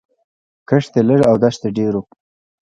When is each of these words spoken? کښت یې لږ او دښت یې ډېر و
کښت 0.69 0.93
یې 0.97 1.01
لږ 1.09 1.19
او 1.29 1.35
دښت 1.43 1.61
یې 1.65 1.69
ډېر 1.77 1.93
و 2.01 2.03